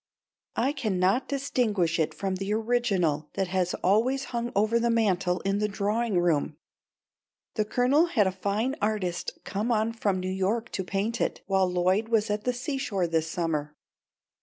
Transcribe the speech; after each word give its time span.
I 0.55 0.73
cannot 0.73 1.27
distinguish 1.27 1.99
it 1.99 2.11
from 2.11 2.37
the 2.37 2.55
original 2.55 3.29
that 3.35 3.49
has 3.49 3.75
always 3.83 4.23
hung 4.33 4.51
over 4.55 4.79
the 4.79 4.89
mantel 4.89 5.41
in 5.41 5.59
the 5.59 5.67
drawing 5.67 6.19
room. 6.19 6.57
The 7.53 7.65
Colonel 7.65 8.07
had 8.07 8.25
a 8.25 8.31
fine 8.31 8.75
artist 8.81 9.37
come 9.43 9.71
on 9.71 9.93
from 9.93 10.19
New 10.19 10.23
York 10.27 10.71
to 10.71 10.83
paint 10.83 11.21
it, 11.21 11.41
while 11.45 11.69
Lloyd 11.69 12.09
was 12.09 12.31
at 12.31 12.45
the 12.45 12.51
seashore 12.53 13.05
this 13.05 13.29
summer. 13.29 13.75